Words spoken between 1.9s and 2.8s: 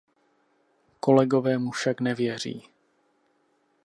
nevěří.